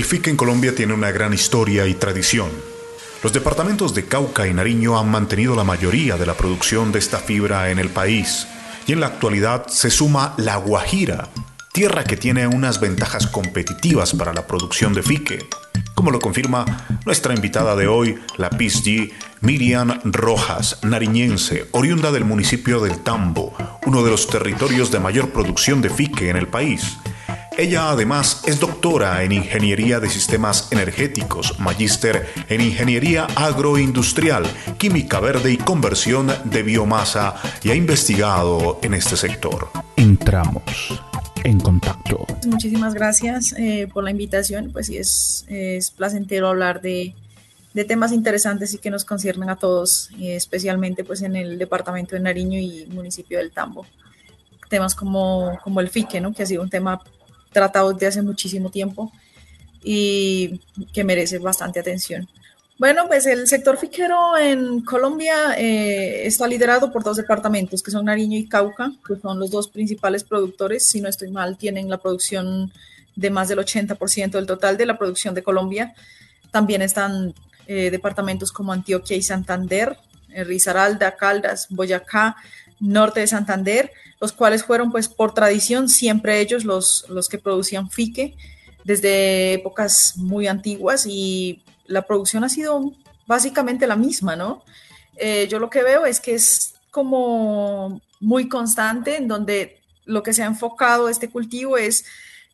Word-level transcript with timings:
El 0.00 0.06
FIC 0.06 0.28
en 0.28 0.36
Colombia 0.38 0.74
tiene 0.74 0.94
una 0.94 1.10
gran 1.10 1.34
historia 1.34 1.86
y 1.86 1.92
tradición. 1.92 2.48
Los 3.22 3.34
departamentos 3.34 3.94
de 3.94 4.06
Cauca 4.06 4.46
y 4.46 4.54
Nariño 4.54 4.98
han 4.98 5.10
mantenido 5.10 5.54
la 5.54 5.62
mayoría 5.62 6.16
de 6.16 6.24
la 6.24 6.32
producción 6.32 6.90
de 6.90 6.98
esta 6.98 7.18
fibra 7.18 7.70
en 7.70 7.78
el 7.78 7.90
país 7.90 8.46
y 8.86 8.92
en 8.92 9.00
la 9.00 9.08
actualidad 9.08 9.66
se 9.66 9.90
suma 9.90 10.32
La 10.38 10.56
Guajira, 10.56 11.28
tierra 11.74 12.04
que 12.04 12.16
tiene 12.16 12.46
unas 12.46 12.80
ventajas 12.80 13.26
competitivas 13.26 14.14
para 14.14 14.32
la 14.32 14.46
producción 14.46 14.94
de 14.94 15.02
fique, 15.02 15.46
como 15.94 16.10
lo 16.10 16.18
confirma 16.18 16.64
nuestra 17.04 17.34
invitada 17.34 17.76
de 17.76 17.86
hoy, 17.86 18.18
la 18.38 18.48
PISG, 18.48 19.12
Miriam 19.42 20.00
Rojas, 20.04 20.78
nariñense, 20.82 21.68
oriunda 21.72 22.10
del 22.10 22.24
municipio 22.24 22.80
del 22.80 23.00
Tambo, 23.00 23.52
uno 23.84 24.02
de 24.02 24.10
los 24.12 24.28
territorios 24.28 24.90
de 24.90 24.98
mayor 24.98 25.28
producción 25.28 25.82
de 25.82 25.90
fique 25.90 26.30
en 26.30 26.38
el 26.38 26.48
país. 26.48 26.96
Ella 27.58 27.90
además 27.90 28.42
es 28.46 28.60
doctora 28.60 29.22
en 29.24 29.32
Ingeniería 29.32 30.00
de 30.00 30.08
Sistemas 30.08 30.68
Energéticos, 30.70 31.58
magíster 31.58 32.26
en 32.48 32.60
Ingeniería 32.60 33.26
Agroindustrial, 33.34 34.44
Química 34.78 35.20
Verde 35.20 35.52
y 35.52 35.56
Conversión 35.56 36.30
de 36.44 36.62
Biomasa 36.62 37.34
y 37.62 37.70
ha 37.70 37.74
investigado 37.74 38.78
en 38.82 38.94
este 38.94 39.16
sector. 39.16 39.68
Entramos 39.96 41.02
en 41.44 41.58
contacto. 41.58 42.24
Muchísimas 42.46 42.94
gracias 42.94 43.52
eh, 43.58 43.88
por 43.92 44.04
la 44.04 44.12
invitación. 44.12 44.70
Pues 44.72 44.86
sí, 44.86 44.96
es, 44.96 45.44
es 45.48 45.90
placentero 45.90 46.48
hablar 46.48 46.80
de, 46.80 47.14
de, 47.74 47.84
temas 47.84 48.12
interesantes 48.12 48.72
y 48.74 48.78
que 48.78 48.90
nos 48.90 49.04
conciernen 49.04 49.50
a 49.50 49.56
todos, 49.56 50.10
y 50.16 50.30
especialmente 50.30 51.02
pues 51.04 51.22
en 51.22 51.36
el 51.36 51.58
departamento 51.58 52.14
de 52.14 52.20
Nariño 52.20 52.58
y 52.58 52.86
municipio 52.86 53.38
del 53.38 53.50
Tambo. 53.50 53.86
Temas 54.68 54.94
como, 54.94 55.58
como 55.64 55.80
el 55.80 55.88
FIQUE, 55.88 56.20
¿no? 56.20 56.32
que 56.32 56.44
ha 56.44 56.46
sido 56.46 56.62
un 56.62 56.70
tema 56.70 57.00
tratado 57.52 57.92
desde 57.92 58.06
hace 58.06 58.22
muchísimo 58.22 58.70
tiempo 58.70 59.12
y 59.82 60.60
que 60.92 61.04
merece 61.04 61.38
bastante 61.38 61.80
atención. 61.80 62.28
Bueno, 62.78 63.06
pues 63.08 63.26
el 63.26 63.46
sector 63.46 63.76
fiquero 63.76 64.38
en 64.38 64.80
Colombia 64.80 65.52
eh, 65.58 66.26
está 66.26 66.46
liderado 66.46 66.90
por 66.90 67.04
dos 67.04 67.18
departamentos, 67.18 67.82
que 67.82 67.90
son 67.90 68.06
Nariño 68.06 68.38
y 68.38 68.48
Cauca, 68.48 68.92
que 69.06 69.16
son 69.16 69.38
los 69.38 69.50
dos 69.50 69.68
principales 69.68 70.24
productores. 70.24 70.86
Si 70.86 71.02
no 71.02 71.08
estoy 71.10 71.30
mal, 71.30 71.58
tienen 71.58 71.90
la 71.90 71.98
producción 71.98 72.72
de 73.16 73.28
más 73.28 73.48
del 73.48 73.58
80% 73.58 74.30
del 74.30 74.46
total 74.46 74.78
de 74.78 74.86
la 74.86 74.96
producción 74.96 75.34
de 75.34 75.42
Colombia. 75.42 75.94
También 76.50 76.80
están 76.80 77.34
eh, 77.66 77.90
departamentos 77.90 78.50
como 78.50 78.72
Antioquia 78.72 79.14
y 79.14 79.22
Santander, 79.22 79.98
eh, 80.30 80.44
Risaralda, 80.44 81.16
Caldas, 81.16 81.66
Boyacá, 81.68 82.36
norte 82.80 83.20
de 83.20 83.26
Santander, 83.26 83.92
los 84.20 84.32
cuales 84.32 84.64
fueron 84.64 84.90
pues 84.90 85.08
por 85.08 85.34
tradición 85.34 85.88
siempre 85.88 86.40
ellos 86.40 86.64
los, 86.64 87.04
los 87.08 87.28
que 87.28 87.38
producían 87.38 87.90
fique 87.90 88.36
desde 88.84 89.54
épocas 89.54 90.14
muy 90.16 90.46
antiguas 90.46 91.06
y 91.06 91.62
la 91.86 92.02
producción 92.02 92.44
ha 92.44 92.48
sido 92.48 92.92
básicamente 93.26 93.86
la 93.86 93.96
misma, 93.96 94.36
¿no? 94.36 94.64
Eh, 95.16 95.46
yo 95.50 95.58
lo 95.58 95.70
que 95.70 95.82
veo 95.82 96.06
es 96.06 96.18
que 96.20 96.34
es 96.34 96.74
como 96.90 98.00
muy 98.20 98.48
constante, 98.48 99.16
en 99.16 99.28
donde 99.28 99.80
lo 100.04 100.22
que 100.22 100.32
se 100.32 100.42
ha 100.42 100.46
enfocado 100.46 101.08
este 101.08 101.30
cultivo 101.30 101.76
es 101.76 102.04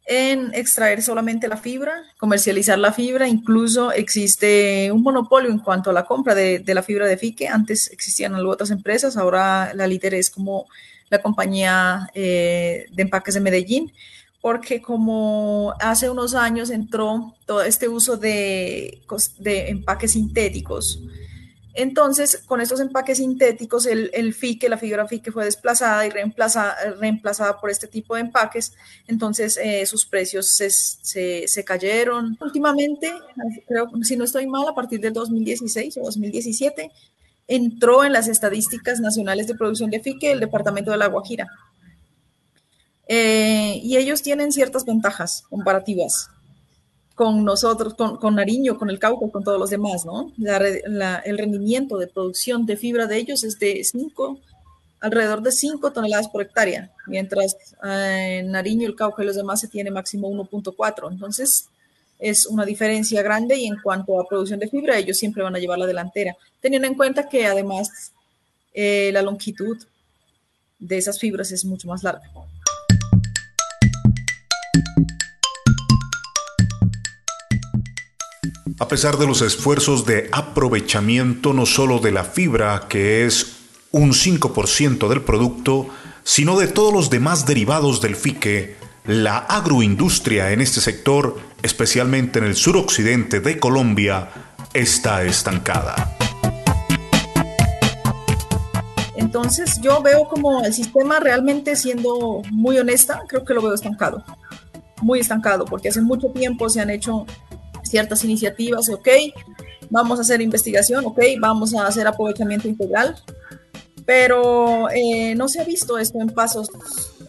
en 0.06 0.54
extraer 0.54 1.02
solamente 1.02 1.48
la 1.48 1.56
fibra, 1.56 2.04
comercializar 2.16 2.78
la 2.78 2.92
fibra, 2.92 3.26
incluso 3.26 3.90
existe 3.90 4.90
un 4.92 5.02
monopolio 5.02 5.50
en 5.50 5.58
cuanto 5.58 5.90
a 5.90 5.92
la 5.92 6.06
compra 6.06 6.34
de, 6.34 6.62
la 6.66 6.82
fibra 6.82 7.06
de 7.06 7.16
fique, 7.16 7.48
antes 7.48 7.90
existían 7.90 8.34
otras 8.34 8.70
empresas, 8.70 9.16
ahora 9.16 9.74
la 9.74 9.86
líder 9.88 10.14
es 10.14 10.30
como 10.30 10.66
la 11.10 11.20
compañía 11.20 12.08
eh, 12.14 12.86
de 12.92 13.02
empaques 13.02 13.34
de 13.34 13.40
Medellín, 13.40 13.92
porque 14.40 14.80
como 14.80 15.74
hace 15.80 16.08
unos 16.08 16.36
años 16.36 16.70
entró 16.70 17.34
todo 17.44 17.62
este 17.62 17.88
uso 17.88 18.16
de, 18.16 19.02
de 19.38 19.70
empaques 19.70 20.12
sintéticos, 20.12 21.00
entonces 21.76 22.42
con 22.46 22.60
estos 22.60 22.80
empaques 22.80 23.18
sintéticos 23.18 23.84
el, 23.86 24.10
el 24.14 24.32
fique, 24.32 24.68
la 24.68 24.78
fibra 24.78 25.06
fique 25.06 25.30
fue 25.30 25.44
desplazada 25.44 26.06
y 26.06 26.10
reemplazada, 26.10 27.60
por 27.60 27.70
este 27.70 27.86
tipo 27.86 28.14
de 28.14 28.22
empaques, 28.22 28.72
entonces 29.06 29.58
eh, 29.62 29.84
sus 29.84 30.06
precios 30.06 30.48
se, 30.48 31.64
cayeron. 31.64 32.36
Últimamente, 32.40 33.12
creo, 33.68 33.90
si 34.02 34.16
no 34.16 34.24
estoy 34.24 34.46
mal, 34.46 34.66
a 34.66 34.74
partir 34.74 35.00
del 35.00 35.12
2016 35.12 35.98
o 35.98 36.04
2017, 36.04 36.90
entró 37.46 38.04
en 38.04 38.12
las 38.12 38.26
estadísticas 38.28 39.00
nacionales 39.00 39.46
de 39.46 39.54
producción 39.54 39.90
de 39.90 40.00
fique 40.00 40.32
el 40.32 40.40
departamento 40.40 40.90
de 40.90 40.96
La 40.96 41.08
Guajira. 41.08 41.46
Eh, 43.06 43.80
y 43.84 43.98
ellos 43.98 44.22
tienen 44.22 44.50
ciertas 44.50 44.84
ventajas 44.84 45.44
comparativas 45.48 46.30
con 47.16 47.46
nosotros, 47.46 47.94
con, 47.94 48.34
Nariño, 48.34 48.76
con 48.76 48.90
el 48.90 48.98
Cauca, 48.98 49.32
con 49.32 49.42
todos 49.42 49.58
los 49.58 49.70
demás, 49.70 50.04
¿no? 50.04 50.32
el 50.36 51.38
rendimiento 51.38 51.96
de 51.96 52.08
producción 52.08 52.66
de 52.66 52.76
fibra 52.76 53.06
de 53.06 53.16
ellos 53.16 53.42
es 53.42 53.58
de 53.58 53.82
5, 53.82 54.38
alrededor 55.00 55.40
de 55.40 55.50
5 55.50 55.92
toneladas 55.92 56.28
por 56.28 56.42
hectárea, 56.42 56.92
mientras 57.06 57.56
eh, 57.82 58.42
Nariño, 58.44 58.86
el 58.86 58.94
Cauca 58.94 59.22
y 59.22 59.26
los 59.26 59.36
demás 59.36 59.60
se 59.60 59.68
tiene 59.68 59.90
máximo 59.90 60.28
1.4. 60.28 61.10
Entonces, 61.10 61.70
es 62.18 62.44
una 62.44 62.66
diferencia 62.66 63.22
grande 63.22 63.56
y 63.56 63.66
en 63.66 63.80
cuanto 63.80 64.20
a 64.20 64.28
producción 64.28 64.60
de 64.60 64.68
fibra, 64.68 64.98
ellos 64.98 65.16
siempre 65.16 65.42
van 65.42 65.56
a 65.56 65.58
llevar 65.58 65.78
la 65.78 65.86
delantera, 65.86 66.36
teniendo 66.60 66.86
en 66.86 66.96
cuenta 66.96 67.30
que 67.30 67.46
además 67.46 68.12
eh, 68.74 69.08
la 69.14 69.22
longitud 69.22 69.78
de 70.78 70.98
esas 70.98 71.18
fibras 71.18 71.50
es 71.50 71.64
mucho 71.64 71.88
más 71.88 72.02
larga. 72.02 72.30
A 78.78 78.88
pesar 78.88 79.16
de 79.16 79.26
los 79.26 79.40
esfuerzos 79.40 80.04
de 80.04 80.28
aprovechamiento 80.32 81.54
no 81.54 81.64
solo 81.64 81.98
de 81.98 82.12
la 82.12 82.24
fibra, 82.24 82.88
que 82.90 83.24
es 83.24 83.56
un 83.90 84.12
5% 84.12 85.08
del 85.08 85.22
producto, 85.22 85.88
sino 86.24 86.58
de 86.58 86.66
todos 86.66 86.92
los 86.92 87.08
demás 87.08 87.46
derivados 87.46 88.02
del 88.02 88.16
fique, 88.16 88.76
la 89.06 89.38
agroindustria 89.38 90.52
en 90.52 90.60
este 90.60 90.82
sector, 90.82 91.38
especialmente 91.62 92.38
en 92.38 92.44
el 92.44 92.54
suroccidente 92.54 93.40
de 93.40 93.58
Colombia, 93.58 94.28
está 94.74 95.24
estancada. 95.24 96.14
Entonces 99.16 99.80
yo 99.80 100.02
veo 100.02 100.28
como 100.28 100.62
el 100.62 100.74
sistema 100.74 101.18
realmente 101.18 101.76
siendo 101.76 102.42
muy 102.50 102.76
honesta, 102.76 103.22
creo 103.26 103.42
que 103.42 103.54
lo 103.54 103.62
veo 103.62 103.72
estancado, 103.72 104.22
muy 105.00 105.20
estancado, 105.20 105.64
porque 105.64 105.88
hace 105.88 106.02
mucho 106.02 106.28
tiempo 106.28 106.68
se 106.68 106.82
han 106.82 106.90
hecho 106.90 107.24
ciertas 107.88 108.24
iniciativas, 108.24 108.88
ok, 108.88 109.08
vamos 109.90 110.18
a 110.18 110.22
hacer 110.22 110.40
investigación, 110.40 111.04
ok, 111.06 111.20
vamos 111.40 111.74
a 111.74 111.86
hacer 111.86 112.06
aprovechamiento 112.06 112.68
integral, 112.68 113.16
pero 114.04 114.88
eh, 114.90 115.34
no 115.34 115.48
se 115.48 115.60
ha 115.60 115.64
visto 115.64 115.98
esto 115.98 116.20
en 116.20 116.28
pasos 116.28 116.70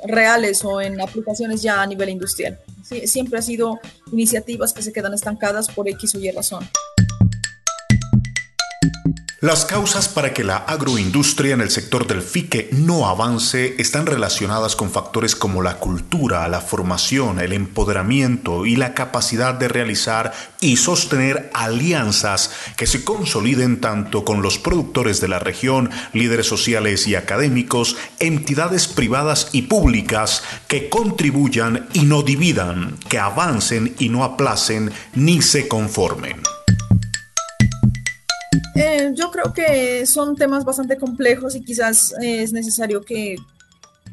reales 0.05 0.63
o 0.63 0.81
en 0.81 1.01
aplicaciones 1.01 1.61
ya 1.61 1.81
a 1.81 1.87
nivel 1.87 2.09
industrial. 2.09 2.59
siempre 3.05 3.39
ha 3.39 3.41
sido 3.41 3.79
iniciativas 4.11 4.73
que 4.73 4.81
se 4.81 4.93
quedan 4.93 5.13
estancadas 5.13 5.67
por 5.69 5.87
X 5.89 6.15
o 6.15 6.19
Y 6.19 6.31
razón. 6.31 6.67
Las 9.39 9.65
causas 9.65 10.07
para 10.07 10.33
que 10.33 10.43
la 10.43 10.57
agroindustria 10.57 11.53
en 11.53 11.61
el 11.61 11.69
sector 11.69 12.07
del 12.07 12.23
fique 12.23 12.69
no 12.71 13.05
avance 13.05 13.75
están 13.77 14.07
relacionadas 14.07 14.75
con 14.75 14.89
factores 14.89 15.35
como 15.35 15.61
la 15.61 15.77
cultura, 15.77 16.47
la 16.47 16.59
formación, 16.59 17.39
el 17.39 17.53
empoderamiento 17.53 18.65
y 18.65 18.75
la 18.75 18.95
capacidad 18.95 19.53
de 19.53 19.67
realizar 19.67 20.33
y 20.59 20.77
sostener 20.77 21.51
alianzas 21.53 22.49
que 22.77 22.87
se 22.87 23.03
consoliden 23.03 23.79
tanto 23.79 24.25
con 24.25 24.41
los 24.41 24.57
productores 24.57 25.21
de 25.21 25.27
la 25.27 25.37
región, 25.37 25.91
líderes 26.13 26.47
sociales 26.47 27.05
y 27.05 27.13
académicos, 27.13 27.95
entidades 28.17 28.87
privadas 28.87 29.49
y 29.51 29.63
públicas 29.63 30.41
que 30.67 30.89
contribuyan 30.89 31.87
y 31.93 32.05
no 32.05 32.23
dividan, 32.23 32.97
que 33.07 33.19
avancen 33.19 33.93
y 33.99 34.09
no 34.09 34.23
aplacen 34.23 34.91
ni 35.13 35.43
se 35.43 35.67
conformen. 35.67 36.46
Eh, 38.77 39.11
yo 39.15 39.31
creo 39.31 39.53
que 39.53 40.05
son 40.05 40.35
temas 40.35 40.63
bastante 40.63 40.97
complejos 40.97 41.55
y 41.55 41.63
quizás 41.63 42.13
eh, 42.21 42.43
es 42.43 42.53
necesario 42.53 43.01
que 43.01 43.35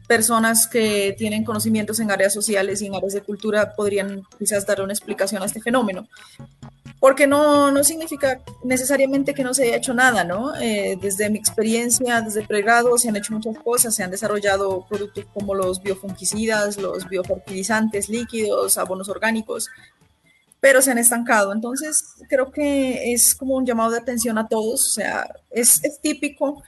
personas 0.07 0.67
que 0.67 1.15
tienen 1.19 1.45
conocimientos 1.45 2.01
en 2.01 2.11
áreas 2.11 2.33
sociales 2.33 2.81
y 2.81 2.87
en 2.87 2.95
áreas 2.95 3.13
de 3.15 3.23
cultura 3.23 3.75
podrían 3.75 4.23
quizás 4.39 4.67
dar 4.67 4.81
una 4.81 4.93
explicación 4.93 5.43
a 5.43 5.47
este 5.47 5.61
fenómeno. 5.61 6.09
Porque 7.01 7.27
no, 7.27 7.71
no 7.71 7.85
significa 7.85 8.41
necesariamente 8.63 9.35
que 9.35 9.45
no 9.45 9.53
se 9.53 9.65
haya 9.65 9.77
hecho 9.77 9.93
nada, 9.93 10.25
¿no? 10.25 10.55
Eh, 10.57 10.97
desde 10.99 11.29
mi 11.29 11.39
experiencia, 11.39 12.23
desde 12.23 12.47
pregrado, 12.47 12.97
se 12.97 13.11
han 13.11 13.17
hecho 13.17 13.35
muchas 13.35 13.59
cosas, 13.59 13.95
se 13.95 14.03
han 14.03 14.11
desarrollado 14.11 14.87
productos 14.89 15.27
como 15.35 15.55
los 15.55 15.83
biofungicidas, 15.83 16.79
los 16.79 17.07
biofertilizantes 17.07 18.09
líquidos, 18.09 18.79
abonos 18.79 19.11
orgánicos, 19.11 19.69
pero 20.65 20.81
se 20.81 20.91
han 20.91 20.97
estancado. 20.97 21.53
Entonces, 21.53 22.15
creo 22.27 22.51
que 22.51 23.13
es 23.13 23.35
como 23.35 23.57
un 23.57 23.67
llamado 23.67 23.91
de 23.91 23.99
atención 23.99 24.39
a 24.39 24.49
todos. 24.49 24.83
O 24.87 24.93
sea, 24.95 25.29
es, 25.51 25.85
es 25.85 26.01
típico 26.01 26.63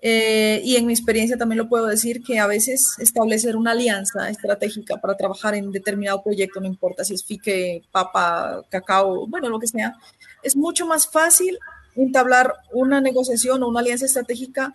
Eh, 0.00 0.60
y 0.64 0.76
en 0.76 0.86
mi 0.86 0.92
experiencia 0.92 1.36
también 1.36 1.58
lo 1.58 1.68
puedo 1.68 1.86
decir 1.86 2.22
que 2.22 2.38
a 2.38 2.46
veces 2.46 2.94
establecer 2.98 3.56
una 3.56 3.72
alianza 3.72 4.28
estratégica 4.28 4.96
para 4.96 5.16
trabajar 5.16 5.54
en 5.56 5.72
determinado 5.72 6.22
proyecto, 6.22 6.60
no 6.60 6.66
importa 6.66 7.04
si 7.04 7.14
es 7.14 7.24
fique, 7.24 7.82
papa, 7.90 8.64
cacao, 8.70 9.26
bueno, 9.26 9.48
lo 9.48 9.58
que 9.58 9.66
sea, 9.66 9.96
es 10.44 10.54
mucho 10.54 10.86
más 10.86 11.08
fácil 11.08 11.58
entablar 11.96 12.54
una 12.72 13.00
negociación 13.00 13.62
o 13.62 13.68
una 13.68 13.80
alianza 13.80 14.06
estratégica 14.06 14.72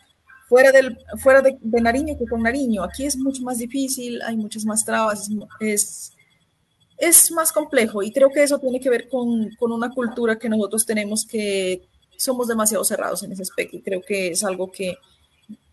fuera, 0.49 0.71
del, 0.71 0.97
fuera 1.23 1.41
de, 1.41 1.57
Nariño 1.81 2.17
que 2.17 2.27
con 2.27 2.41
Nariño. 2.43 2.83
Aquí 2.83 3.05
es 3.05 3.15
mucho 3.17 3.43
más 3.43 3.57
difícil, 3.57 4.21
hay 4.23 4.35
muchas 4.35 4.65
más 4.65 4.83
trabas, 4.83 5.29
es, 5.29 5.29
es, 5.59 6.12
más 7.31 7.51
complejo 7.51 8.03
y 8.03 8.11
creo 8.11 8.29
que 8.29 8.43
eso 8.43 8.59
tiene 8.59 8.79
que 8.79 8.89
ver 8.89 9.09
con, 9.09 9.49
con 9.55 9.71
una 9.71 9.91
cultura 9.91 10.37
que 10.37 10.49
nosotros 10.49 10.85
tenemos 10.85 11.25
que 11.25 11.87
somos 12.17 12.47
demasiado 12.47 12.83
cerrados 12.83 13.23
en 13.23 13.31
ese 13.31 13.41
aspecto 13.41 13.77
y 13.77 13.81
creo 13.81 14.01
que 14.01 14.29
es 14.29 14.43
algo 14.43 14.71
que 14.71 14.95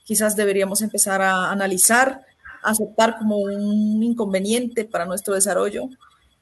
quizás 0.05 0.35
deberíamos 0.35 0.83
empezar 0.83 1.23
a 1.23 1.51
analizar, 1.53 2.23
aceptar 2.63 3.17
como 3.19 3.39
un 3.39 4.03
inconveniente 4.03 4.85
para 4.85 5.05
nuestro 5.05 5.35
desarrollo 5.35 5.89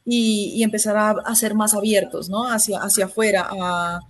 y, 0.06 0.62
empezar 0.62 0.96
a, 0.96 1.34
ser 1.34 1.54
más 1.54 1.74
abiertos, 1.74 2.30
¿no? 2.30 2.50
Hacia, 2.50 2.78
hacia 2.78 3.04
afuera, 3.04 3.46
a, 3.50 4.00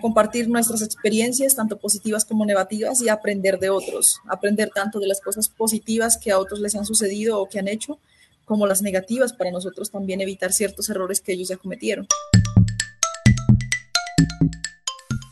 compartir 0.00 0.48
nuestras 0.48 0.80
experiencias, 0.80 1.54
tanto 1.54 1.76
positivas 1.76 2.24
como 2.24 2.46
negativas, 2.46 3.02
y 3.02 3.10
aprender 3.10 3.58
de 3.58 3.68
otros, 3.68 4.20
aprender 4.26 4.70
tanto 4.74 4.98
de 4.98 5.06
las 5.06 5.20
cosas 5.20 5.50
positivas 5.50 6.16
que 6.16 6.32
a 6.32 6.38
otros 6.38 6.60
les 6.60 6.74
han 6.74 6.86
sucedido 6.86 7.40
o 7.40 7.48
que 7.48 7.58
han 7.58 7.68
hecho, 7.68 7.98
como 8.48 8.66
las 8.66 8.82
negativas, 8.82 9.34
para 9.34 9.52
nosotros 9.52 9.90
también 9.90 10.20
evitar 10.20 10.52
ciertos 10.52 10.88
errores 10.88 11.20
que 11.20 11.32
ellos 11.34 11.48
ya 11.48 11.58
cometieron. 11.58 12.06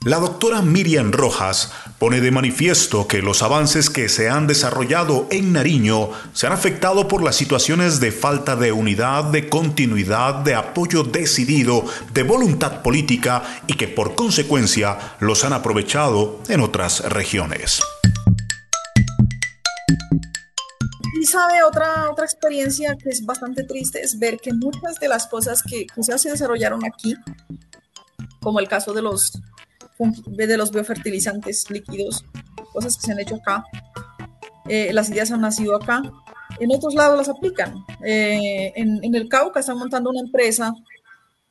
La 0.04 0.20
doctora 0.20 0.62
Miriam 0.62 1.10
Rojas 1.10 1.72
pone 1.98 2.20
de 2.20 2.30
manifiesto 2.30 3.08
que 3.08 3.22
los 3.22 3.42
avances 3.42 3.90
que 3.90 4.08
se 4.08 4.28
han 4.28 4.46
desarrollado 4.46 5.26
en 5.32 5.52
Nariño 5.52 6.10
se 6.32 6.46
han 6.46 6.52
afectado 6.52 7.08
por 7.08 7.24
las 7.24 7.34
situaciones 7.34 7.98
de 7.98 8.12
falta 8.12 8.54
de 8.54 8.70
unidad, 8.70 9.24
de 9.24 9.48
continuidad, 9.48 10.34
de 10.44 10.54
apoyo 10.54 11.02
decidido, 11.02 11.84
de 12.12 12.22
voluntad 12.22 12.82
política 12.82 13.42
y 13.66 13.72
que 13.72 13.88
por 13.88 14.14
consecuencia 14.14 15.16
los 15.18 15.42
han 15.42 15.54
aprovechado 15.54 16.40
en 16.48 16.60
otras 16.60 17.00
regiones. 17.10 17.80
Y 21.20 21.24
sabe, 21.24 21.62
otra, 21.62 22.10
otra 22.10 22.24
experiencia 22.24 22.96
que 22.96 23.08
es 23.08 23.24
bastante 23.24 23.64
triste 23.64 24.00
es 24.02 24.18
ver 24.18 24.38
que 24.38 24.52
muchas 24.52 24.98
de 25.00 25.08
las 25.08 25.26
cosas 25.26 25.62
que 25.62 25.86
quizás 25.86 26.22
se 26.22 26.30
desarrollaron 26.30 26.84
aquí, 26.84 27.14
como 28.40 28.60
el 28.60 28.68
caso 28.68 28.92
de 28.92 29.02
los 29.02 29.32
de 29.98 30.56
los 30.56 30.70
biofertilizantes 30.70 31.70
líquidos, 31.70 32.24
cosas 32.72 32.96
que 32.96 33.06
se 33.06 33.12
han 33.12 33.20
hecho 33.20 33.36
acá. 33.36 33.64
Eh, 34.68 34.92
las 34.92 35.08
ideas 35.10 35.30
han 35.30 35.40
nacido 35.40 35.74
acá. 35.74 36.02
En 36.60 36.70
otros 36.70 36.94
lados 36.94 37.16
las 37.16 37.28
aplican. 37.28 37.84
Eh, 38.04 38.72
en, 38.76 39.14
el 39.14 39.28
Cauca 39.28 39.60
están 39.60 39.78
montando 39.78 40.10
una 40.10 40.20
empresa 40.20 40.74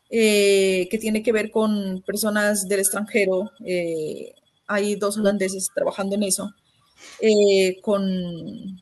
eh, 0.09 0.87
que 0.89 0.97
tiene 0.97 1.23
que 1.23 1.31
ver 1.31 1.49
con 1.51 2.03
personas 2.05 2.67
del 2.67 2.79
extranjero. 2.79 3.51
hay 4.67 4.95
dos 4.95 5.17
holandeses 5.17 5.69
trabajando 5.73 6.15
en 6.15 6.23
eso. 6.23 6.51
con, 7.81 8.81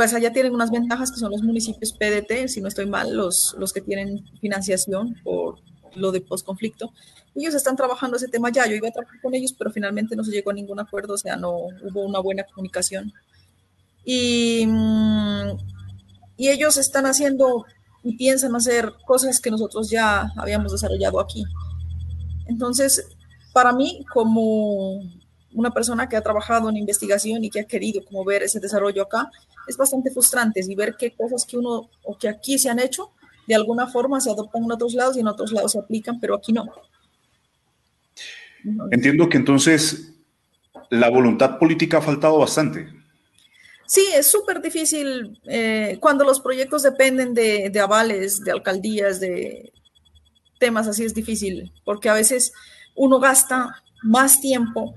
pues 0.00 0.14
allá 0.14 0.32
tienen 0.32 0.54
unas 0.54 0.70
ventajas 0.70 1.12
que 1.12 1.18
son 1.18 1.30
los 1.30 1.42
municipios 1.42 1.92
PDT, 1.92 2.48
si 2.48 2.62
no 2.62 2.68
estoy 2.68 2.86
mal, 2.86 3.14
los, 3.14 3.54
los 3.58 3.70
que 3.74 3.82
tienen 3.82 4.24
financiación 4.40 5.14
por 5.22 5.58
lo 5.94 6.10
de 6.10 6.22
posconflicto 6.22 6.90
ellos 7.34 7.54
están 7.54 7.76
trabajando 7.76 8.16
ese 8.16 8.28
tema 8.28 8.50
ya, 8.50 8.66
yo 8.66 8.76
iba 8.76 8.88
a 8.88 8.92
trabajar 8.92 9.20
con 9.20 9.34
ellos, 9.34 9.52
pero 9.52 9.70
finalmente 9.70 10.16
no 10.16 10.24
se 10.24 10.30
llegó 10.30 10.52
a 10.52 10.54
ningún 10.54 10.80
acuerdo, 10.80 11.12
o 11.12 11.18
sea, 11.18 11.36
no 11.36 11.50
hubo 11.52 12.06
una 12.06 12.18
buena 12.20 12.44
comunicación. 12.44 13.12
Y, 14.06 14.64
mm, 14.66 15.50
y 16.38 16.48
ellos 16.48 16.78
están 16.78 17.04
haciendo 17.04 17.66
y 18.02 18.16
piensan 18.16 18.56
hacer 18.56 18.94
cosas 19.06 19.38
que 19.38 19.50
nosotros 19.50 19.90
ya 19.90 20.32
habíamos 20.36 20.72
desarrollado 20.72 21.20
aquí. 21.20 21.44
Entonces, 22.46 23.06
para 23.52 23.74
mí, 23.74 24.06
como 24.10 25.02
una 25.52 25.70
persona 25.70 26.08
que 26.08 26.16
ha 26.16 26.22
trabajado 26.22 26.68
en 26.68 26.76
investigación 26.76 27.44
y 27.44 27.50
que 27.50 27.60
ha 27.60 27.64
querido 27.64 28.04
como 28.04 28.24
ver 28.24 28.42
ese 28.42 28.60
desarrollo 28.60 29.02
acá, 29.02 29.30
es 29.66 29.76
bastante 29.76 30.10
frustrante 30.10 30.60
y 30.66 30.74
ver 30.74 30.96
qué 30.98 31.12
cosas 31.12 31.44
que 31.44 31.56
uno 31.56 31.90
o 32.02 32.18
que 32.18 32.28
aquí 32.28 32.58
se 32.58 32.68
han 32.68 32.78
hecho, 32.78 33.10
de 33.46 33.54
alguna 33.54 33.86
forma 33.86 34.20
se 34.20 34.30
adoptan 34.30 34.64
en 34.64 34.72
otros 34.72 34.94
lados 34.94 35.16
y 35.16 35.20
en 35.20 35.28
otros 35.28 35.52
lados 35.52 35.72
se 35.72 35.78
aplican, 35.78 36.20
pero 36.20 36.34
aquí 36.34 36.52
no. 36.52 36.70
Entiendo 38.90 39.28
que 39.28 39.38
entonces 39.38 40.12
la 40.90 41.08
voluntad 41.08 41.58
política 41.58 41.98
ha 41.98 42.02
faltado 42.02 42.38
bastante. 42.38 42.88
Sí, 43.86 44.06
es 44.14 44.28
súper 44.28 44.60
difícil 44.62 45.40
eh, 45.46 45.98
cuando 46.00 46.24
los 46.24 46.38
proyectos 46.38 46.82
dependen 46.84 47.34
de, 47.34 47.72
avales, 47.80 48.40
de 48.44 48.52
alcaldías, 48.52 49.18
de 49.18 49.72
temas 50.58 50.86
así 50.86 51.04
es 51.04 51.14
difícil, 51.14 51.72
porque 51.84 52.08
a 52.08 52.14
veces 52.14 52.52
uno 52.94 53.18
gasta 53.18 53.82
más 54.02 54.40
tiempo 54.40 54.94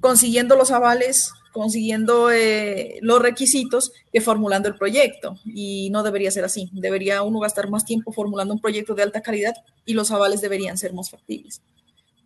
consiguiendo 0.00 0.56
los 0.56 0.70
avales, 0.70 1.32
consiguiendo 1.52 2.30
eh, 2.30 2.98
los 3.00 3.20
requisitos 3.20 3.92
que 4.12 4.20
formulando 4.20 4.68
el 4.68 4.76
proyecto. 4.76 5.38
Y 5.44 5.90
no 5.90 6.02
debería 6.02 6.30
ser 6.30 6.44
así. 6.44 6.70
Debería 6.72 7.22
uno 7.22 7.40
gastar 7.40 7.68
más 7.68 7.84
tiempo 7.84 8.12
formulando 8.12 8.54
un 8.54 8.60
proyecto 8.60 8.94
de 8.94 9.02
alta 9.02 9.22
calidad 9.22 9.54
y 9.84 9.94
los 9.94 10.10
avales 10.10 10.40
deberían 10.40 10.78
ser 10.78 10.92
más 10.92 11.10
factibles. 11.10 11.62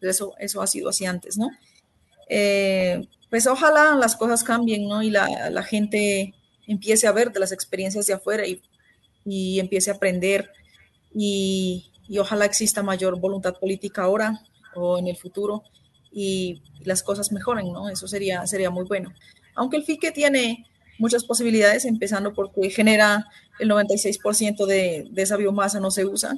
Eso, 0.00 0.34
eso 0.38 0.60
ha 0.60 0.66
sido 0.66 0.88
así 0.88 1.06
antes, 1.06 1.38
¿no? 1.38 1.50
Eh, 2.28 3.06
pues 3.30 3.46
ojalá 3.46 3.94
las 3.94 4.16
cosas 4.16 4.44
cambien, 4.44 4.88
¿no? 4.88 5.02
Y 5.02 5.10
la, 5.10 5.62
gente 5.62 6.34
empiece 6.66 7.06
a 7.06 7.12
ver 7.12 7.32
de 7.32 7.40
las 7.40 7.52
experiencias 7.52 8.06
de 8.06 8.14
afuera 8.14 8.46
y, 8.46 8.60
y 9.24 9.60
empiece 9.60 9.90
a 9.90 9.94
aprender 9.94 10.50
y, 11.14 11.90
y, 12.08 12.18
ojalá 12.18 12.44
exista 12.44 12.82
mayor 12.82 13.18
voluntad 13.18 13.58
política 13.58 14.02
ahora 14.02 14.40
o 14.74 14.98
en 14.98 15.08
el 15.08 15.16
futuro 15.16 15.62
y, 16.12 16.62
las 16.84 17.04
cosas 17.04 17.30
mejoren, 17.30 17.72
¿no? 17.72 17.88
Eso 17.88 18.08
sería, 18.08 18.44
sería 18.44 18.68
muy 18.68 18.84
bueno. 18.84 19.12
Aunque 19.54 19.76
el 19.76 19.84
FICE 19.84 20.10
tiene 20.10 20.66
muchas 20.98 21.22
posibilidades, 21.24 21.84
empezando 21.84 22.34
porque 22.34 22.70
genera 22.70 23.24
el 23.60 23.70
96% 23.70 24.66
de, 24.66 25.06
de 25.08 25.22
esa 25.22 25.36
biomasa 25.36 25.78
no 25.78 25.92
se 25.92 26.04
usa. 26.04 26.36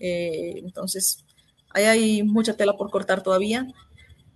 Eh, 0.00 0.62
entonces, 0.64 1.24
Ahí 1.74 1.84
hay 1.84 2.22
mucha 2.22 2.56
tela 2.56 2.76
por 2.76 2.90
cortar 2.90 3.22
todavía. 3.22 3.66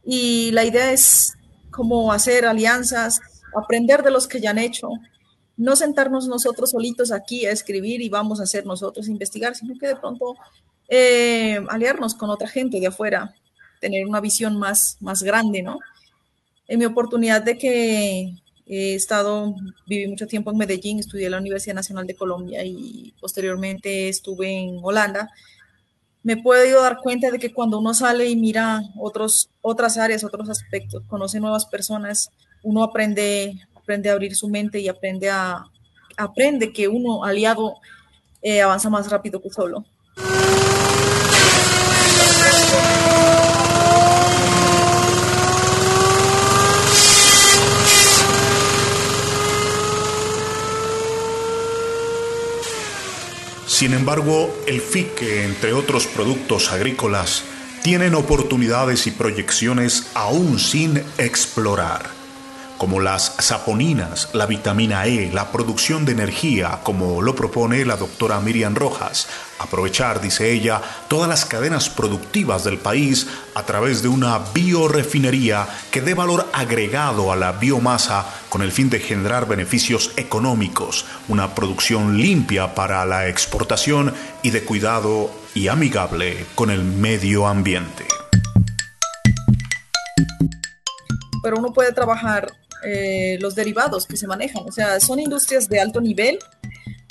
Y 0.05 0.51
la 0.51 0.65
idea 0.65 0.93
es 0.93 1.35
como 1.71 2.13
hacer 2.13 2.45
alianzas, 2.45 3.21
aprender 3.57 4.03
de 4.03 4.11
los 4.11 4.27
que 4.27 4.41
ya 4.41 4.51
han 4.51 4.59
hecho, 4.59 4.89
no 5.57 5.77
sentarnos 5.77 6.27
nosotros 6.27 6.71
solitos 6.73 7.13
aquí 7.13 7.47
a 7.47 7.53
escribir 7.53 8.03
y 8.03 8.09
vamos 8.09 8.41
a 8.41 8.43
hacer 8.43 8.67
nosotros 8.67 9.09
investigar, 9.09 9.55
sino 9.55 9.79
que 9.79 9.87
de 9.89 9.97
pronto 9.97 10.37
eh, 10.89 11.65
aliarnos 11.69 12.15
con 12.15 12.31
otra 12.31 12.49
gente 12.49 12.81
de 12.81 12.89
afuera, 12.89 13.35
tener 13.81 14.07
una 14.07 14.21
visión 14.21 14.57
más, 14.59 14.97
más 15.01 15.23
grande, 15.23 15.63
¿no? 15.63 15.79
En 16.67 16.79
mi 16.79 16.85
oportunidad 16.85 17.43
de 17.43 17.57
que 17.57 18.35
he 18.67 18.95
estado, 18.95 19.55
viví 19.87 20.07
mucho 20.07 20.27
tiempo 20.27 20.51
en 20.51 20.59
Medellín, 20.59 20.99
estudié 20.99 21.27
en 21.27 21.33
la 21.33 21.39
Universidad 21.39 21.75
Nacional 21.75 22.07
de 22.07 22.15
Colombia 22.15 22.63
y 22.65 23.15
posteriormente 23.21 24.09
estuve 24.09 24.51
en 24.53 24.81
Holanda 24.83 25.31
me 26.23 26.35
he 26.35 26.43
podido 26.43 26.83
dar 26.83 26.99
cuenta 26.99 27.31
de 27.31 27.39
que 27.39 27.53
cuando 27.53 27.79
uno 27.79 27.95
sale 27.95 28.29
y 28.29 28.37
mira 28.37 28.83
otros, 28.99 29.49
otras 29.63 29.97
áreas, 29.97 30.25
otros 30.25 30.51
aspectos, 30.51 31.03
conoce 31.07 31.41
nuevas 31.41 31.67
personas, 31.67 32.31
uno 32.63 32.83
aprende, 32.83 33.55
aprende 33.75 34.11
a 34.11 34.13
abrir 34.13 34.37
su 34.37 34.49
mente 34.49 34.81
y 34.81 34.89
aprende 34.89 35.31
a 35.31 35.65
aprende 36.17 36.73
que 36.73 36.89
uno 36.89 37.25
aliado 37.25 37.77
eh, 38.43 38.61
avanza 38.61 38.91
más 38.91 39.09
rápido 39.09 39.41
que 39.41 39.51
solo. 39.51 39.87
Sin 53.79 53.95
embargo, 53.95 54.53
el 54.67 54.81
FICE, 54.81 55.45
entre 55.45 55.73
otros 55.73 56.09
productos 56.09 56.73
agrícolas, 56.73 57.45
tienen 57.85 58.17
oportunidades 58.17 59.07
y 59.07 59.13
proyecciones 59.13 60.11
aún 60.15 60.59
sin 60.59 60.97
explorar 61.17 62.18
como 62.79 63.01
las 63.01 63.35
saponinas, 63.41 64.31
la 64.33 64.47
vitamina 64.47 65.07
E, 65.07 65.31
la 65.33 65.51
producción 65.51 66.05
de 66.05 66.13
energía, 66.13 66.79
como 66.85 67.21
lo 67.21 67.35
propone 67.35 67.85
la 67.85 67.97
doctora 67.97 68.41
Miriam 68.41 68.77
Rojas. 68.77 69.27
Aprovechar, 69.59 70.21
dice 70.21 70.53
ella, 70.53 70.81
todas 71.09 71.29
las 71.29 71.45
cadenas 71.45 71.91
productivas 71.91 72.63
del 72.63 72.79
país 72.79 73.27
a 73.55 73.65
través 73.65 74.01
de 74.03 74.09
una 74.09 74.39
biorefinería 74.55 75.67
que 75.91 76.01
dé 76.01 76.15
valor 76.15 76.49
agregado 76.53 77.33
a 77.33 77.37
la 77.37 77.53
biomasa 77.53 78.25
con 78.49 78.63
el 78.63 78.71
fin 78.71 78.89
de 78.89 79.01
generar 79.01 79.49
beneficios 79.49 80.13
económicos, 80.17 81.05
una 81.27 81.57
producción 81.57 82.19
limpia 82.19 82.77
para 82.77 83.05
la 83.05 83.27
exportación 83.27 84.15
y 84.43 84.51
de 84.51 84.63
cuidado 84.63 85.31
y 85.55 85.67
amigable 85.67 86.47
con 86.55 86.71
el 86.71 86.85
medio 86.85 87.49
ambiente. 87.49 88.07
Pero 91.43 91.57
uno 91.59 91.73
puede 91.73 91.93
trabajar 91.93 92.53
eh, 92.85 93.39
los 93.41 93.55
derivados 93.55 94.07
que 94.07 94.17
se 94.17 94.27
manejan. 94.27 94.65
O 94.67 94.73
sea, 94.73 95.01
son 95.01 95.21
industrias 95.21 95.69
de 95.69 95.81
alto 95.81 96.01
nivel, 96.01 96.39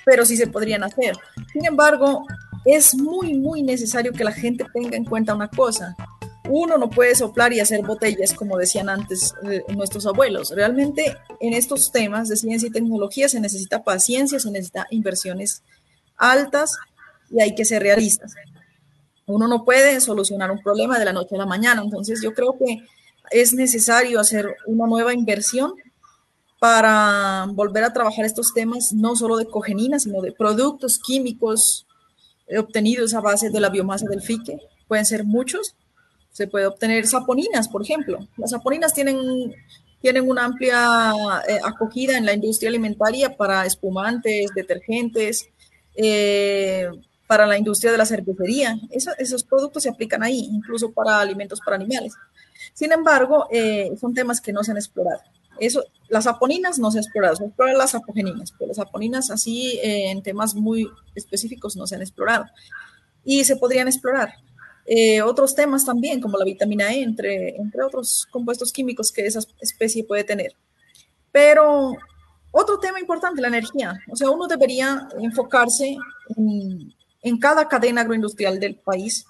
pero 0.06 0.26
sí 0.26 0.38
se 0.38 0.48
podrían 0.48 0.84
hacer. 0.84 1.16
Sin 1.52 1.66
embargo, 1.66 2.26
es 2.66 2.96
muy, 2.96 3.34
muy 3.34 3.62
necesario 3.62 4.12
que 4.12 4.24
la 4.24 4.32
gente 4.32 4.66
tenga 4.74 4.98
en 4.98 5.06
cuenta 5.06 5.34
una 5.34 5.48
cosa. 5.48 5.96
Uno 6.50 6.78
no 6.78 6.90
puede 6.90 7.16
soplar 7.16 7.52
y 7.52 7.60
hacer 7.60 7.82
botellas, 7.86 8.34
como 8.34 8.58
decían 8.58 8.90
antes 8.90 9.34
eh, 9.50 9.64
nuestros 9.76 10.06
abuelos. 10.06 10.52
Realmente 10.52 11.18
en 11.42 11.54
estos 11.54 11.92
temas 11.92 12.30
de 12.30 12.38
ciencia 12.38 12.68
y 12.68 12.72
tecnología 12.72 13.28
se 13.28 13.40
necesita 13.40 13.84
paciencia, 13.84 14.40
se 14.40 14.52
necesita 14.52 14.88
inversiones 14.92 15.64
altas 16.16 16.78
y 17.30 17.42
hay 17.42 17.56
que 17.56 17.66
ser 17.66 17.82
realistas. 17.84 18.34
Uno 19.26 19.48
no 19.48 19.66
puede 19.66 20.00
solucionar 20.00 20.52
un 20.52 20.62
problema 20.62 20.98
de 20.98 21.06
la 21.06 21.14
noche 21.14 21.36
a 21.36 21.40
la 21.40 21.46
mañana. 21.46 21.82
Entonces 21.84 22.22
yo 22.22 22.34
creo 22.34 22.58
que 22.58 22.82
es 23.32 23.54
necesario 23.54 24.20
hacer 24.20 24.56
una 24.66 24.88
nueva 24.88 25.14
inversión 25.14 25.74
para 26.60 27.46
volver 27.54 27.84
a 27.84 27.94
trabajar 27.94 28.26
estos 28.26 28.54
temas, 28.54 28.94
no 28.94 29.16
solo 29.16 29.38
de 29.38 29.46
cogenina, 29.46 30.00
sino 30.00 30.22
de 30.22 30.32
productos 30.32 31.00
químicos 31.00 31.86
obtenidos 32.58 33.14
a 33.14 33.22
base 33.22 33.50
de 33.50 33.60
la 33.60 33.70
biomasa 33.70 34.08
del 34.08 34.22
fique. 34.22 34.60
Pueden 34.88 35.06
ser 35.06 35.24
muchos. 35.24 35.76
Se 36.32 36.48
puede 36.48 36.66
obtener 36.66 37.06
saponinas, 37.08 37.68
por 37.68 37.82
ejemplo. 37.82 38.20
Las 38.38 38.52
saponinas 38.52 38.94
tienen, 38.94 39.18
tienen 40.02 40.28
una 40.30 40.46
amplia 40.46 41.12
eh, 41.48 41.60
acogida 41.64 42.18
en 42.18 42.26
la 42.26 42.34
industria 42.34 42.70
alimentaria 42.70 43.36
para 43.36 43.66
espumantes, 43.66 44.52
detergentes, 44.56 45.50
eh, 45.96 46.90
para 47.28 47.46
la 47.46 47.58
industria 47.58 47.92
de 47.92 47.98
la 47.98 48.06
cervecería. 48.06 48.80
esos 48.92 49.44
productos 49.44 49.84
se 49.84 49.90
aplican 49.90 50.24
ahí, 50.24 50.48
incluso 50.52 50.92
para 50.92 51.20
alimentos 51.20 51.60
para 51.60 51.76
animales. 51.76 52.14
Sin 52.74 52.92
embargo, 52.92 53.48
eh, 53.52 53.92
son 54.00 54.14
temas 54.14 54.42
que 54.42 54.54
no 54.54 54.64
se 54.64 54.72
han 54.72 54.78
explorado. 54.78 55.22
Eso, 55.60 55.84
las 56.10 56.28
aponinas 56.28 56.78
no 56.78 56.92
se 56.92 57.00
han 57.00 57.04
explorado, 57.04 57.36
se 57.36 57.44
han 57.44 57.50
explorado 57.50 57.78
las 57.78 57.96
apogeninas, 57.96 58.54
pero 58.58 58.70
las 58.70 58.80
aponinas 58.80 59.32
así 59.32 59.80
eh, 59.82 60.12
en 60.12 60.22
temas 60.22 60.54
muy 60.56 60.88
específicos 61.16 61.76
no 61.76 61.88
se 61.88 61.96
han 61.96 62.02
explorado. 62.02 62.46
Y 63.24 63.44
se 63.44 63.56
podrían 63.56 63.88
explorar. 63.88 64.34
Eh, 64.86 65.22
otros 65.22 65.54
temas 65.54 65.84
también, 65.84 66.22
como 66.22 66.38
la 66.38 66.46
vitamina 66.46 66.94
E, 66.94 67.02
entre, 67.02 67.58
entre 67.58 67.84
otros 67.84 68.28
compuestos 68.32 68.72
químicos 68.72 69.12
que 69.12 69.26
esa 69.26 69.40
especie 69.60 70.06
puede 70.06 70.24
tener. 70.24 70.56
Pero 71.32 71.92
otro 72.52 72.80
tema 72.80 73.00
importante, 73.00 73.42
la 73.42 73.50
energía. 73.50 74.00
O 74.10 74.16
sea, 74.16 74.30
uno 74.30 74.48
debería 74.48 75.08
enfocarse 75.20 75.98
en, 76.36 77.38
cada 77.40 77.68
cadena 77.68 78.02
agroindustrial 78.02 78.60
del 78.60 78.76
país, 78.76 79.26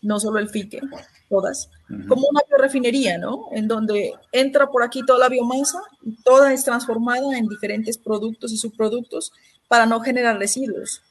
no 0.00 0.18
solo 0.18 0.38
el 0.38 0.48
FIQUE, 0.48 0.80
todas, 1.28 1.68
como 2.06 2.28
una 2.28 2.42
biorefinería, 2.46 3.16
¿no? 3.16 3.46
En 3.52 3.66
donde 3.66 4.12
entra 4.30 4.66
por 4.66 4.82
aquí 4.82 5.04
toda 5.06 5.20
la 5.20 5.28
biomasa 5.28 5.80
toda 6.22 6.52
es 6.52 6.64
transformada 6.64 7.38
en 7.38 7.48
diferentes 7.48 7.96
productos 7.96 8.52
y 8.52 8.58
subproductos 8.58 9.32
para 9.68 9.86
no 9.86 10.00
generar 10.00 10.38
residuos. 10.38 11.02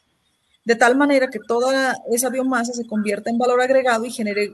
De 0.66 0.76
tal 0.76 0.96
manera 0.96 1.30
que 1.30 1.40
toda 1.40 1.96
esa 2.12 2.30
biomasa 2.30 2.74
se 2.74 2.86
convierta 2.86 3.30
en 3.30 3.38
valor 3.38 3.62
agregado 3.62 4.06
y 4.06 4.12
genere 4.12 4.54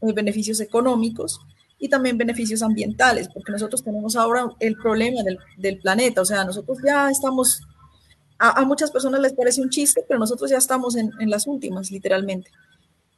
eh, 0.00 0.12
beneficios 0.12 0.60
económicos 0.60 1.40
y 1.78 1.88
también 1.88 2.18
beneficios 2.18 2.62
ambientales, 2.62 3.28
porque 3.28 3.52
nosotros 3.52 3.84
tenemos 3.84 4.16
ahora 4.16 4.46
el 4.60 4.76
problema 4.76 5.20
del, 5.56 5.78
planeta, 5.78 6.22
o 6.22 6.24
sea, 6.24 6.44
nosotros 6.44 6.78
ya 6.84 7.10
estamos, 7.10 7.60
a, 8.38 8.64
muchas 8.64 8.90
personas 8.92 9.20
les 9.20 9.32
parece 9.32 9.60
un 9.60 9.68
chiste, 9.68 10.04
pero 10.06 10.20
nosotros 10.20 10.50
ya 10.50 10.58
estamos 10.58 10.96
en 10.96 11.28
las 11.28 11.46
últimas, 11.48 11.90
literalmente. 11.90 12.50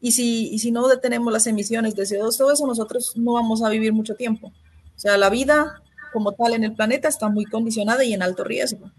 Y 0.04 0.12
si, 0.12 0.58
si 0.58 0.70
no 0.70 0.86
detenemos 0.86 1.32
las 1.32 1.46
emisiones 1.46 1.94
de 1.94 2.02
CO2, 2.02 2.36
todo 2.36 2.52
eso, 2.52 2.66
nosotros 2.66 3.14
no 3.16 3.32
vamos 3.32 3.62
a 3.62 3.70
vivir 3.70 3.94
mucho 3.94 4.14
tiempo. 4.14 4.48
O 4.48 4.98
sea, 4.98 5.16
la 5.16 5.30
vida 5.30 5.82
como 6.12 6.32
tal 6.32 6.52
en 6.52 6.62
el 6.62 6.74
planeta 6.74 7.08
está 7.08 7.30
muy 7.30 7.46
condicionada 7.46 8.04
y 8.04 8.12
en 8.12 8.22
alto 8.22 8.44
riesgo. 8.44 8.90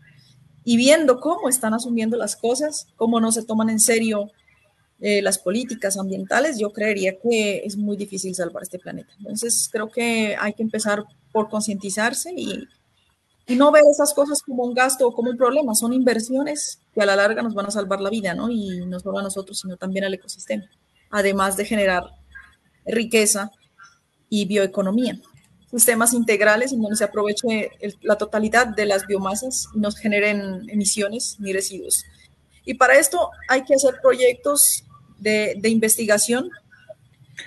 Y 0.63 0.77
viendo 0.77 1.19
cómo 1.19 1.47
están 1.47 1.75
asumiendo 1.75 2.17
las 2.17 2.35
cosas, 2.35 2.87
cómo 2.95 3.19
no 3.19 3.31
se 3.31 3.43
toman 3.43 3.69
en 3.69 3.79
serio 3.79 4.31
eh, 4.99 5.21
las 5.21 5.37
políticas 5.37 5.95
ambientales, 5.95 6.57
yo 6.57 6.71
creería 6.73 7.19
que 7.19 7.57
es 7.57 7.77
muy 7.77 7.97
difícil 7.97 8.33
salvar 8.33 8.63
este 8.63 8.79
planeta. 8.79 9.13
Entonces, 9.19 9.69
creo 9.71 9.91
que 9.91 10.35
hay 10.39 10.53
que 10.53 10.63
empezar 10.63 11.05
por 11.31 11.49
concientizarse 11.49 12.33
y, 12.35 12.67
y 13.45 13.55
no 13.55 13.71
ver 13.71 13.83
esas 13.91 14.11
cosas 14.15 14.41
como 14.41 14.63
un 14.63 14.73
gasto 14.73 15.07
o 15.07 15.13
como 15.13 15.29
un 15.29 15.37
problema, 15.37 15.75
son 15.75 15.93
inversiones 15.93 16.79
que 16.95 17.01
a 17.03 17.05
la 17.05 17.15
larga 17.15 17.43
nos 17.43 17.53
van 17.53 17.67
a 17.67 17.71
salvar 17.71 18.01
la 18.01 18.09
vida, 18.09 18.33
¿no? 18.33 18.49
Y 18.49 18.87
no 18.87 18.99
solo 18.99 19.19
a 19.19 19.21
nosotros, 19.21 19.59
sino 19.59 19.77
también 19.77 20.05
al 20.05 20.15
ecosistema 20.15 20.67
además 21.09 21.57
de 21.57 21.65
generar 21.65 22.03
riqueza 22.85 23.51
y 24.29 24.45
bioeconomía. 24.45 25.19
Sistemas 25.69 26.13
integrales 26.13 26.71
en 26.71 26.81
donde 26.81 26.95
se 26.95 27.03
aproveche 27.03 27.71
la 28.01 28.17
totalidad 28.17 28.67
de 28.67 28.85
las 28.85 29.07
biomasas 29.07 29.67
y 29.75 29.79
no 29.79 29.91
generen 29.91 30.69
emisiones 30.69 31.37
ni 31.39 31.53
residuos. 31.53 32.05
Y 32.63 32.75
para 32.75 32.97
esto 32.97 33.29
hay 33.47 33.63
que 33.63 33.75
hacer 33.75 33.99
proyectos 34.01 34.85
de, 35.17 35.55
de 35.57 35.69
investigación, 35.69 36.49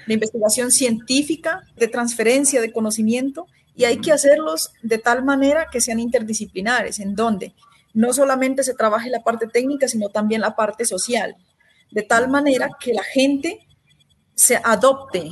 de 0.07 0.15
investigación 0.15 0.71
científica, 0.71 1.63
de 1.77 1.89
transferencia 1.89 2.61
de 2.61 2.73
conocimiento, 2.73 3.47
y 3.75 3.85
hay 3.85 3.99
que 3.99 4.13
hacerlos 4.13 4.73
de 4.83 4.99
tal 4.99 5.25
manera 5.25 5.69
que 5.71 5.81
sean 5.81 6.01
interdisciplinares, 6.01 6.99
en 6.99 7.15
donde 7.15 7.55
no 7.95 8.13
solamente 8.13 8.65
se 8.65 8.75
trabaje 8.75 9.09
la 9.09 9.23
parte 9.23 9.47
técnica, 9.47 9.89
sino 9.89 10.09
también 10.09 10.41
la 10.41 10.57
parte 10.57 10.85
social 10.85 11.37
de 11.91 12.03
tal 12.03 12.29
manera 12.29 12.71
que 12.81 12.93
la 12.93 13.03
gente 13.03 13.67
se 14.35 14.57
adopte. 14.63 15.31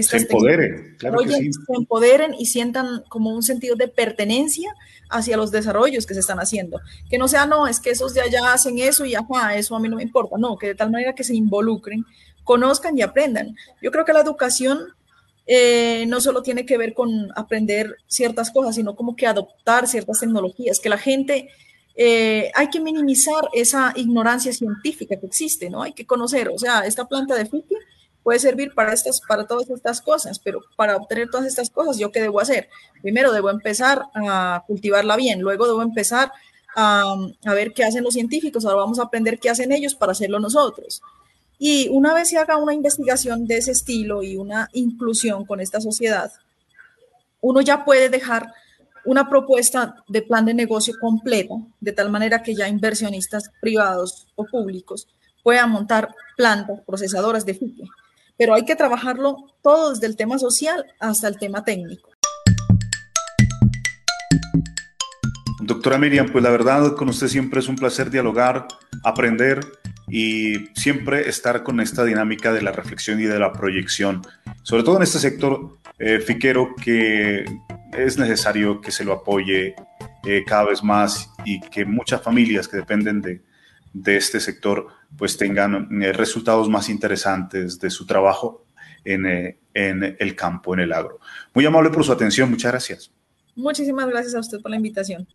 se 0.00 0.16
empoderen, 0.16 0.96
claro 0.98 1.18
se 1.20 1.50
empoderen 1.74 2.34
y 2.38 2.46
sientan 2.46 3.02
como 3.08 3.30
un 3.30 3.42
sentido 3.42 3.76
de 3.76 3.88
pertenencia 3.88 4.74
hacia 5.08 5.36
los 5.36 5.50
desarrollos 5.50 6.06
que 6.06 6.14
se 6.14 6.20
están 6.20 6.38
haciendo. 6.38 6.80
Que 7.10 7.18
no 7.18 7.28
sea, 7.28 7.46
no, 7.46 7.66
es 7.66 7.80
que 7.80 7.90
esos 7.90 8.14
de 8.14 8.22
allá 8.22 8.52
hacen 8.52 8.78
eso 8.78 9.04
y 9.04 9.14
ajá, 9.14 9.56
eso 9.56 9.76
a 9.76 9.80
mí 9.80 9.88
no 9.88 9.96
me 9.96 10.02
importa. 10.02 10.36
No, 10.38 10.56
que 10.56 10.68
de 10.68 10.74
tal 10.74 10.90
manera 10.90 11.14
que 11.14 11.24
se 11.24 11.34
involucren, 11.34 12.04
conozcan 12.44 12.98
y 12.98 13.02
aprendan. 13.02 13.54
Yo 13.80 13.90
creo 13.90 14.04
que 14.04 14.12
la 14.12 14.20
educación 14.20 14.78
eh, 15.46 16.04
no 16.06 16.20
solo 16.20 16.42
tiene 16.42 16.64
que 16.64 16.78
ver 16.78 16.94
con 16.94 17.30
aprender 17.36 17.96
ciertas 18.06 18.50
cosas, 18.50 18.74
sino 18.74 18.94
como 18.94 19.16
que 19.16 19.26
adoptar 19.26 19.88
ciertas 19.88 20.20
tecnologías, 20.20 20.80
que 20.80 20.88
la 20.88 20.98
gente 20.98 21.48
eh, 21.94 22.50
hay 22.54 22.68
que 22.70 22.80
minimizar 22.80 23.48
esa 23.52 23.92
ignorancia 23.96 24.52
científica 24.52 25.16
que 25.16 25.26
existe, 25.26 25.68
¿no? 25.68 25.82
Hay 25.82 25.92
que 25.92 26.06
conocer, 26.06 26.48
o 26.48 26.58
sea, 26.58 26.80
esta 26.80 27.06
planta 27.06 27.34
de 27.34 27.46
fique 27.46 27.76
puede 28.22 28.38
servir 28.38 28.72
para, 28.74 28.92
estas, 28.92 29.20
para 29.20 29.46
todas 29.46 29.68
estas 29.68 30.00
cosas, 30.00 30.38
pero 30.38 30.60
para 30.76 30.96
obtener 30.96 31.28
todas 31.28 31.46
estas 31.46 31.70
cosas, 31.70 31.98
¿yo 31.98 32.12
qué 32.12 32.20
debo 32.20 32.40
hacer? 32.40 32.68
Primero 33.02 33.32
debo 33.32 33.50
empezar 33.50 34.04
a 34.14 34.62
cultivarla 34.66 35.16
bien, 35.16 35.40
luego 35.40 35.66
debo 35.66 35.82
empezar 35.82 36.32
a 36.74 37.14
ver 37.44 37.74
qué 37.74 37.84
hacen 37.84 38.02
los 38.02 38.14
científicos, 38.14 38.64
ahora 38.64 38.78
vamos 38.78 38.98
a 38.98 39.02
aprender 39.02 39.38
qué 39.38 39.50
hacen 39.50 39.72
ellos 39.72 39.94
para 39.94 40.12
hacerlo 40.12 40.38
nosotros. 40.38 41.02
Y 41.58 41.88
una 41.90 42.14
vez 42.14 42.30
se 42.30 42.38
haga 42.38 42.56
una 42.56 42.74
investigación 42.74 43.46
de 43.46 43.58
ese 43.58 43.72
estilo 43.72 44.22
y 44.22 44.36
una 44.36 44.68
inclusión 44.72 45.44
con 45.44 45.60
esta 45.60 45.80
sociedad, 45.80 46.32
uno 47.40 47.60
ya 47.60 47.84
puede 47.84 48.08
dejar 48.08 48.52
una 49.04 49.28
propuesta 49.28 49.96
de 50.08 50.22
plan 50.22 50.44
de 50.44 50.54
negocio 50.54 50.94
completa, 51.00 51.54
de 51.80 51.92
tal 51.92 52.10
manera 52.10 52.42
que 52.42 52.54
ya 52.54 52.68
inversionistas 52.68 53.50
privados 53.60 54.26
o 54.36 54.44
públicos 54.44 55.08
puedan 55.42 55.70
montar 55.70 56.14
plantas 56.36 56.80
procesadoras 56.86 57.44
de 57.44 57.54
fique. 57.54 57.84
Pero 58.38 58.54
hay 58.54 58.64
que 58.64 58.76
trabajarlo 58.76 59.36
todo 59.62 59.90
desde 59.90 60.06
el 60.06 60.16
tema 60.16 60.38
social 60.38 60.86
hasta 61.00 61.28
el 61.28 61.38
tema 61.38 61.64
técnico. 61.64 62.10
Doctora 65.60 65.98
Miriam, 65.98 66.28
pues 66.30 66.42
la 66.42 66.50
verdad 66.50 66.94
con 66.96 67.08
usted 67.08 67.28
siempre 67.28 67.60
es 67.60 67.68
un 67.68 67.76
placer 67.76 68.10
dialogar, 68.10 68.66
aprender 69.04 69.60
y 70.08 70.66
siempre 70.74 71.28
estar 71.28 71.62
con 71.62 71.80
esta 71.80 72.04
dinámica 72.04 72.52
de 72.52 72.62
la 72.62 72.72
reflexión 72.72 73.20
y 73.20 73.24
de 73.24 73.38
la 73.38 73.52
proyección, 73.52 74.22
sobre 74.62 74.82
todo 74.82 74.96
en 74.96 75.02
este 75.02 75.18
sector 75.18 75.78
eh, 75.98 76.18
fiquero 76.18 76.74
que 76.74 77.44
es 77.92 78.18
necesario 78.18 78.80
que 78.80 78.90
se 78.90 79.04
lo 79.04 79.12
apoye 79.12 79.74
eh, 80.24 80.44
cada 80.46 80.64
vez 80.64 80.82
más 80.82 81.30
y 81.44 81.60
que 81.60 81.84
muchas 81.84 82.22
familias 82.22 82.68
que 82.68 82.78
dependen 82.78 83.20
de, 83.20 83.42
de 83.92 84.16
este 84.16 84.40
sector 84.40 84.88
pues 85.16 85.36
tengan 85.36 86.02
eh, 86.02 86.12
resultados 86.12 86.68
más 86.68 86.88
interesantes 86.88 87.78
de 87.78 87.90
su 87.90 88.06
trabajo 88.06 88.66
en, 89.04 89.26
eh, 89.26 89.58
en 89.74 90.16
el 90.18 90.36
campo, 90.36 90.74
en 90.74 90.80
el 90.80 90.92
agro. 90.92 91.18
Muy 91.54 91.66
amable 91.66 91.90
por 91.90 92.04
su 92.04 92.12
atención, 92.12 92.50
muchas 92.50 92.72
gracias. 92.72 93.12
Muchísimas 93.54 94.08
gracias 94.08 94.34
a 94.34 94.40
usted 94.40 94.60
por 94.60 94.70
la 94.70 94.76
invitación. 94.76 95.28